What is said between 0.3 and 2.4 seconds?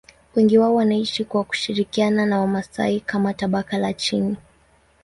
Wengi wao wanaishi kwa kushirikiana na